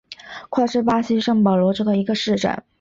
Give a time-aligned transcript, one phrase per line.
[0.49, 2.63] 夸塔是巴西圣保罗州的一个市镇。